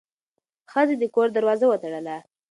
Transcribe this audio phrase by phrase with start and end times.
[0.71, 2.17] ښځه د کور دروازه وتړله.